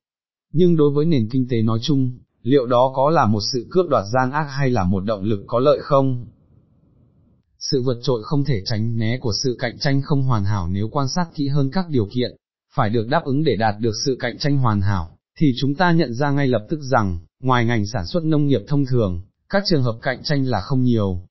Nhưng 0.54 0.76
đối 0.76 0.92
với 0.92 1.06
nền 1.06 1.30
kinh 1.32 1.48
tế 1.50 1.62
nói 1.62 1.80
chung, 1.82 2.12
liệu 2.42 2.66
đó 2.66 2.92
có 2.96 3.10
là 3.10 3.26
một 3.26 3.40
sự 3.54 3.68
cướp 3.72 3.90
đoạt 3.90 4.06
gian 4.14 4.32
ác 4.32 4.48
hay 4.50 4.70
là 4.70 4.84
một 4.84 5.04
động 5.04 5.24
lực 5.24 5.44
có 5.48 5.60
lợi 5.60 5.80
không? 5.82 6.26
Sự 7.60 7.82
vượt 7.82 8.00
trội 8.04 8.24
không 8.24 8.44
thể 8.44 8.62
tránh 8.66 8.98
né 8.98 9.18
của 9.18 9.34
sự 9.44 9.56
cạnh 9.60 9.78
tranh 9.80 10.02
không 10.02 10.24
hoàn 10.24 10.44
hảo 10.44 10.68
nếu 10.72 10.88
quan 10.92 11.08
sát 11.16 11.26
kỹ 11.36 11.48
hơn 11.48 11.70
các 11.72 11.86
điều 11.90 12.08
kiện, 12.16 12.32
phải 12.76 12.90
được 12.90 13.08
đáp 13.10 13.22
ứng 13.26 13.44
để 13.44 13.56
đạt 13.56 13.76
được 13.80 13.94
sự 14.06 14.18
cạnh 14.20 14.38
tranh 14.38 14.58
hoàn 14.58 14.82
hảo, 14.82 15.18
thì 15.40 15.54
chúng 15.58 15.76
ta 15.76 15.92
nhận 15.92 16.14
ra 16.14 16.32
ngay 16.32 16.48
lập 16.48 16.66
tức 16.70 16.80
rằng, 16.82 17.20
ngoài 17.40 17.66
ngành 17.66 17.86
sản 17.86 18.06
xuất 18.06 18.24
nông 18.24 18.48
nghiệp 18.48 18.62
thông 18.68 18.86
thường, 18.86 19.22
các 19.54 19.64
trường 19.66 19.84
hợp 19.84 19.98
cạnh 20.02 20.24
tranh 20.24 20.46
là 20.46 20.62
không 20.62 20.84
nhiều. 20.84 21.22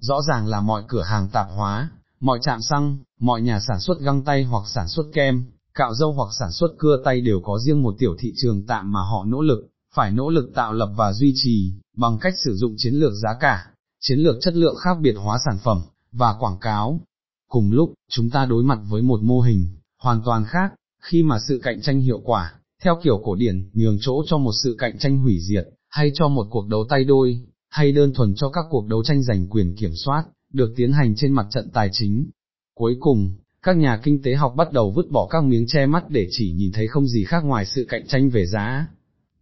Rõ 0.00 0.22
ràng 0.28 0.46
là 0.46 0.60
mọi 0.60 0.82
cửa 0.88 1.02
hàng 1.02 1.28
tạp 1.28 1.46
hóa, 1.56 1.90
mọi 2.20 2.38
trạm 2.42 2.60
xăng, 2.62 2.98
mọi 3.20 3.40
nhà 3.40 3.60
sản 3.60 3.80
xuất 3.80 4.00
găng 4.00 4.22
tay 4.24 4.44
hoặc 4.44 4.64
sản 4.74 4.88
xuất 4.88 5.06
kem, 5.12 5.44
cạo 5.74 5.94
dâu 5.94 6.12
hoặc 6.12 6.28
sản 6.38 6.52
xuất 6.52 6.68
cưa 6.78 7.02
tay 7.04 7.20
đều 7.20 7.40
có 7.44 7.58
riêng 7.58 7.82
một 7.82 7.94
tiểu 7.98 8.16
thị 8.18 8.32
trường 8.36 8.66
tạm 8.66 8.92
mà 8.92 9.00
họ 9.00 9.24
nỗ 9.24 9.42
lực, 9.42 9.68
phải 9.94 10.10
nỗ 10.10 10.30
lực 10.30 10.50
tạo 10.54 10.72
lập 10.72 10.92
và 10.96 11.12
duy 11.12 11.32
trì, 11.36 11.72
bằng 11.96 12.18
cách 12.18 12.34
sử 12.44 12.56
dụng 12.56 12.74
chiến 12.76 12.94
lược 12.94 13.12
giá 13.22 13.36
cả, 13.40 13.66
chiến 14.00 14.18
lược 14.18 14.36
chất 14.40 14.54
lượng 14.54 14.76
khác 14.76 14.96
biệt 15.00 15.14
hóa 15.14 15.38
sản 15.44 15.58
phẩm, 15.64 15.82
và 16.12 16.34
quảng 16.40 16.58
cáo. 16.60 17.00
Cùng 17.48 17.72
lúc, 17.72 17.92
chúng 18.10 18.30
ta 18.30 18.44
đối 18.44 18.64
mặt 18.64 18.78
với 18.88 19.02
một 19.02 19.22
mô 19.22 19.40
hình, 19.40 19.68
hoàn 19.98 20.22
toàn 20.24 20.44
khác, 20.44 20.72
khi 21.02 21.22
mà 21.22 21.38
sự 21.48 21.60
cạnh 21.62 21.82
tranh 21.82 22.00
hiệu 22.00 22.20
quả, 22.24 22.54
theo 22.82 22.98
kiểu 23.02 23.20
cổ 23.24 23.34
điển, 23.34 23.70
nhường 23.72 23.98
chỗ 24.00 24.22
cho 24.26 24.38
một 24.38 24.52
sự 24.62 24.76
cạnh 24.78 24.98
tranh 24.98 25.18
hủy 25.18 25.38
diệt, 25.40 25.68
hay 25.88 26.10
cho 26.14 26.28
một 26.28 26.46
cuộc 26.50 26.66
đấu 26.66 26.84
tay 26.88 27.04
đôi, 27.04 27.44
hay 27.70 27.92
đơn 27.92 28.14
thuần 28.14 28.34
cho 28.34 28.50
các 28.50 28.64
cuộc 28.70 28.86
đấu 28.86 29.04
tranh 29.04 29.22
giành 29.22 29.46
quyền 29.48 29.76
kiểm 29.76 29.92
soát, 29.94 30.24
được 30.52 30.72
tiến 30.76 30.92
hành 30.92 31.14
trên 31.16 31.32
mặt 31.32 31.46
trận 31.50 31.70
tài 31.70 31.88
chính. 31.92 32.30
Cuối 32.74 32.96
cùng, 33.00 33.34
các 33.62 33.76
nhà 33.76 34.00
kinh 34.02 34.22
tế 34.22 34.34
học 34.34 34.54
bắt 34.56 34.72
đầu 34.72 34.90
vứt 34.90 35.10
bỏ 35.10 35.28
các 35.30 35.44
miếng 35.44 35.66
che 35.66 35.86
mắt 35.86 36.10
để 36.10 36.28
chỉ 36.30 36.52
nhìn 36.52 36.72
thấy 36.72 36.88
không 36.88 37.06
gì 37.06 37.24
khác 37.24 37.44
ngoài 37.44 37.66
sự 37.66 37.86
cạnh 37.88 38.06
tranh 38.06 38.30
về 38.30 38.46
giá. 38.46 38.88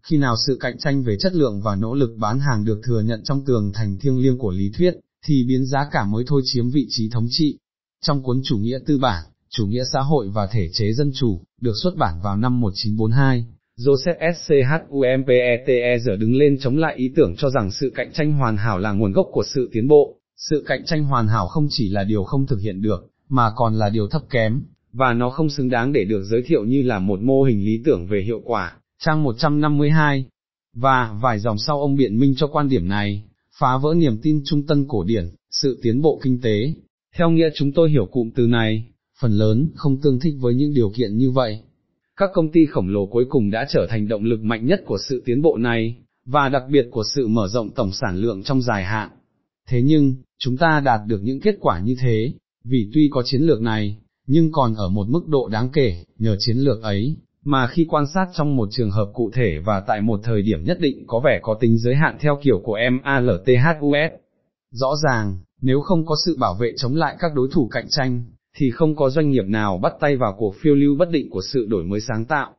Khi 0.03 0.19
nào 0.19 0.37
sự 0.47 0.57
cạnh 0.61 0.79
tranh 0.79 1.03
về 1.03 1.17
chất 1.21 1.35
lượng 1.35 1.61
và 1.61 1.77
nỗ 1.77 1.95
lực 1.95 2.17
bán 2.19 2.41
hàng 2.41 2.65
được 2.65 2.81
thừa 2.85 3.01
nhận 3.01 3.23
trong 3.25 3.45
tường 3.45 3.73
thành 3.75 3.99
thiêng 3.99 4.19
liêng 4.19 4.39
của 4.39 4.51
lý 4.51 4.73
thuyết, 4.79 4.95
thì 5.27 5.45
biến 5.49 5.67
giá 5.67 5.89
cả 5.93 6.05
mới 6.05 6.25
thôi 6.27 6.43
chiếm 6.45 6.71
vị 6.71 6.87
trí 6.89 7.11
thống 7.11 7.27
trị. 7.31 7.59
Trong 8.03 8.23
cuốn 8.23 8.41
chủ 8.45 8.59
nghĩa 8.59 8.79
tư 8.87 8.99
bản, 8.99 9.25
chủ 9.51 9.67
nghĩa 9.67 9.85
xã 9.93 10.01
hội 10.01 10.29
và 10.29 10.47
thể 10.47 10.69
chế 10.73 10.93
dân 10.93 11.11
chủ, 11.15 11.43
được 11.61 11.75
xuất 11.83 11.97
bản 11.97 12.21
vào 12.23 12.37
năm 12.37 12.61
1942, 12.61 13.47
Joseph 13.79 14.33
Schumpeter 14.33 16.03
giờ 16.03 16.17
đứng 16.17 16.35
lên 16.35 16.59
chống 16.61 16.77
lại 16.77 16.95
ý 16.97 17.13
tưởng 17.17 17.37
cho 17.37 17.51
rằng 17.51 17.71
sự 17.71 17.93
cạnh 17.95 18.13
tranh 18.13 18.33
hoàn 18.33 18.57
hảo 18.57 18.79
là 18.79 18.93
nguồn 18.93 19.13
gốc 19.13 19.27
của 19.33 19.45
sự 19.47 19.69
tiến 19.73 19.89
bộ. 19.89 20.15
Sự 20.37 20.65
cạnh 20.67 20.85
tranh 20.85 21.05
hoàn 21.05 21.29
hảo 21.29 21.47
không 21.47 21.67
chỉ 21.71 21.89
là 21.89 22.05
điều 22.05 22.25
không 22.25 22.47
thực 22.47 22.61
hiện 22.61 22.83
được, 22.83 23.11
mà 23.29 23.51
còn 23.57 23.75
là 23.75 23.91
điều 23.91 24.09
thấp 24.09 24.23
kém, 24.31 24.63
và 24.93 25.13
nó 25.13 25.31
không 25.31 25.51
xứng 25.51 25.69
đáng 25.69 25.93
để 25.93 26.05
được 26.05 26.23
giới 26.25 26.43
thiệu 26.43 26.65
như 26.65 26.83
là 26.83 26.99
một 26.99 27.21
mô 27.21 27.43
hình 27.43 27.65
lý 27.65 27.83
tưởng 27.85 28.07
về 28.07 28.23
hiệu 28.23 28.41
quả. 28.45 28.77
Trang 29.05 29.23
152 29.23 30.25
Và 30.75 31.19
vài 31.23 31.39
dòng 31.39 31.59
sau 31.59 31.81
ông 31.81 31.97
biện 31.97 32.19
minh 32.19 32.35
cho 32.37 32.47
quan 32.47 32.69
điểm 32.69 32.89
này, 32.89 33.25
phá 33.59 33.79
vỡ 33.83 33.95
niềm 33.97 34.19
tin 34.23 34.43
trung 34.45 34.67
tân 34.67 34.89
cổ 34.89 35.05
điển, 35.05 35.31
sự 35.51 35.79
tiến 35.83 36.03
bộ 36.03 36.21
kinh 36.23 36.41
tế. 36.41 36.75
Theo 37.17 37.31
nghĩa 37.31 37.49
chúng 37.55 37.73
tôi 37.73 37.91
hiểu 37.91 38.07
cụm 38.07 38.31
từ 38.37 38.47
này, 38.47 38.85
phần 39.21 39.33
lớn 39.33 39.69
không 39.75 40.01
tương 40.01 40.21
thích 40.21 40.35
với 40.41 40.55
những 40.55 40.75
điều 40.75 40.91
kiện 40.91 41.17
như 41.17 41.31
vậy. 41.31 41.61
Các 42.21 42.31
công 42.35 42.53
ty 42.53 42.67
khổng 42.67 42.89
lồ 42.89 43.07
cuối 43.07 43.25
cùng 43.29 43.51
đã 43.51 43.67
trở 43.69 43.87
thành 43.91 44.09
động 44.09 44.25
lực 44.25 44.41
mạnh 44.43 44.67
nhất 44.67 44.83
của 44.87 44.99
sự 45.09 45.23
tiến 45.27 45.43
bộ 45.43 45.57
này, 45.57 45.97
và 46.25 46.49
đặc 46.49 46.63
biệt 46.71 46.87
của 46.91 47.03
sự 47.15 47.29
mở 47.29 47.49
rộng 47.49 47.71
tổng 47.71 47.93
sản 47.93 48.17
lượng 48.17 48.43
trong 48.43 48.63
dài 48.63 48.85
hạn. 48.85 49.11
Thế 49.69 49.83
nhưng, 49.83 50.15
chúng 50.39 50.57
ta 50.57 50.81
đạt 50.85 51.01
được 51.07 51.21
những 51.23 51.41
kết 51.41 51.55
quả 51.61 51.81
như 51.81 51.97
thế, 52.01 52.33
vì 52.65 52.91
tuy 52.95 53.09
có 53.13 53.23
chiến 53.25 53.43
lược 53.43 53.61
này, 53.61 53.97
nhưng 54.27 54.53
còn 54.53 54.75
ở 54.75 54.89
một 54.89 55.07
mức 55.09 55.29
độ 55.29 55.49
đáng 55.49 55.69
kể, 55.73 56.05
nhờ 56.19 56.37
chiến 56.39 56.57
lược 56.57 56.83
ấy, 56.83 57.17
mà 57.45 57.67
khi 57.67 57.87
quan 57.89 58.07
sát 58.15 58.27
trong 58.35 58.57
một 58.57 58.69
trường 58.73 58.91
hợp 58.91 59.11
cụ 59.15 59.31
thể 59.35 59.59
và 59.65 59.81
tại 59.81 60.01
một 60.01 60.21
thời 60.23 60.43
điểm 60.43 60.65
nhất 60.65 60.81
định 60.81 61.05
có 61.07 61.21
vẻ 61.25 61.39
có 61.43 61.57
tính 61.61 61.79
giới 61.79 61.95
hạn 61.95 62.17
theo 62.21 62.39
kiểu 62.43 62.61
của 62.65 62.79
MALTHUS. 63.03 64.13
Rõ 64.71 64.95
ràng, 65.05 65.39
nếu 65.61 65.81
không 65.81 66.07
có 66.07 66.15
sự 66.27 66.37
bảo 66.39 66.55
vệ 66.55 66.73
chống 66.77 66.95
lại 66.95 67.17
các 67.19 67.35
đối 67.35 67.49
thủ 67.53 67.69
cạnh 67.73 67.87
tranh, 67.91 68.25
thì 68.57 68.71
không 68.71 68.97
có 68.97 69.11
doanh 69.11 69.31
nghiệp 69.31 69.45
nào 69.47 69.79
bắt 69.79 69.93
tay 70.01 70.17
vào 70.17 70.35
cuộc 70.39 70.55
phiêu 70.63 70.75
lưu 70.75 70.97
bất 70.99 71.11
định 71.11 71.31
của 71.31 71.43
sự 71.53 71.67
đổi 71.69 71.85
mới 71.85 72.01
sáng 72.01 72.25
tạo. 72.25 72.55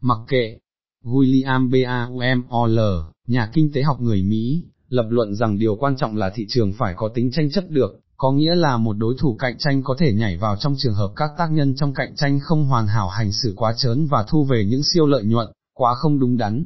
Mặc 0.00 0.18
kệ, 0.28 0.58
William 1.04 1.70
Baumol, 1.70 2.78
nhà 3.26 3.50
kinh 3.52 3.72
tế 3.72 3.82
học 3.82 4.00
người 4.00 4.22
Mỹ, 4.22 4.64
lập 4.88 5.06
luận 5.10 5.34
rằng 5.34 5.58
điều 5.58 5.76
quan 5.76 5.96
trọng 5.96 6.16
là 6.16 6.30
thị 6.34 6.46
trường 6.48 6.72
phải 6.72 6.94
có 6.96 7.08
tính 7.14 7.30
tranh 7.32 7.50
chấp 7.50 7.64
được, 7.68 8.00
có 8.16 8.32
nghĩa 8.32 8.54
là 8.54 8.76
một 8.76 8.92
đối 8.92 9.14
thủ 9.18 9.36
cạnh 9.38 9.58
tranh 9.58 9.82
có 9.82 9.96
thể 9.98 10.12
nhảy 10.12 10.36
vào 10.36 10.56
trong 10.56 10.74
trường 10.78 10.94
hợp 10.94 11.12
các 11.16 11.30
tác 11.38 11.52
nhân 11.52 11.74
trong 11.76 11.94
cạnh 11.94 12.16
tranh 12.16 12.40
không 12.42 12.64
hoàn 12.64 12.86
hảo 12.86 13.08
hành 13.08 13.32
xử 13.32 13.52
quá 13.56 13.74
trớn 13.76 14.06
và 14.06 14.24
thu 14.28 14.44
về 14.44 14.64
những 14.64 14.82
siêu 14.82 15.06
lợi 15.06 15.24
nhuận, 15.24 15.48
quá 15.74 15.94
không 15.94 16.18
đúng 16.18 16.36
đắn. 16.36 16.64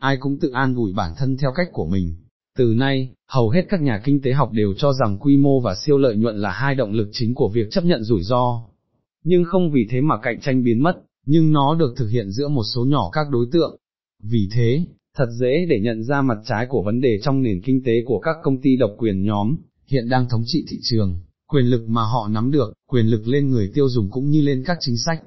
Ai 0.00 0.16
cũng 0.16 0.38
tự 0.40 0.50
an 0.50 0.74
ủi 0.74 0.92
bản 0.92 1.14
thân 1.16 1.36
theo 1.36 1.52
cách 1.54 1.68
của 1.72 1.86
mình. 1.86 2.16
Từ 2.58 2.74
nay, 2.76 3.10
hầu 3.28 3.50
hết 3.50 3.66
các 3.68 3.82
nhà 3.82 4.00
kinh 4.04 4.22
tế 4.22 4.32
học 4.32 4.52
đều 4.52 4.74
cho 4.78 4.92
rằng 4.92 5.18
quy 5.18 5.36
mô 5.36 5.60
và 5.60 5.74
siêu 5.74 5.98
lợi 5.98 6.16
nhuận 6.16 6.36
là 6.36 6.50
hai 6.50 6.74
động 6.74 6.92
lực 6.92 7.08
chính 7.12 7.34
của 7.34 7.48
việc 7.48 7.70
chấp 7.70 7.84
nhận 7.84 8.02
rủi 8.02 8.22
ro. 8.22 8.62
Nhưng 9.24 9.44
không 9.44 9.70
vì 9.70 9.86
thế 9.90 10.00
mà 10.00 10.14
cạnh 10.22 10.40
tranh 10.40 10.64
biến 10.64 10.82
mất, 10.82 10.96
nhưng 11.26 11.52
nó 11.52 11.74
được 11.74 11.94
thực 11.96 12.08
hiện 12.08 12.30
giữa 12.30 12.48
một 12.48 12.62
số 12.74 12.84
nhỏ 12.84 13.10
các 13.12 13.26
đối 13.30 13.46
tượng. 13.52 13.76
Vì 14.22 14.48
thế, 14.52 14.84
thật 15.16 15.26
dễ 15.40 15.66
để 15.70 15.80
nhận 15.80 16.04
ra 16.04 16.22
mặt 16.22 16.38
trái 16.46 16.66
của 16.68 16.82
vấn 16.82 17.00
đề 17.00 17.18
trong 17.22 17.42
nền 17.42 17.60
kinh 17.60 17.82
tế 17.84 17.92
của 18.06 18.20
các 18.20 18.36
công 18.42 18.60
ty 18.60 18.76
độc 18.76 18.90
quyền 18.98 19.24
nhóm, 19.24 19.56
hiện 19.86 20.08
đang 20.08 20.28
thống 20.28 20.42
trị 20.46 20.64
thị 20.68 20.78
trường, 20.82 21.20
quyền 21.46 21.64
lực 21.64 21.88
mà 21.88 22.02
họ 22.02 22.28
nắm 22.28 22.50
được, 22.50 22.72
quyền 22.86 23.06
lực 23.06 23.28
lên 23.28 23.50
người 23.50 23.70
tiêu 23.74 23.88
dùng 23.88 24.10
cũng 24.10 24.30
như 24.30 24.40
lên 24.40 24.62
các 24.66 24.76
chính 24.80 24.96
sách, 25.06 25.22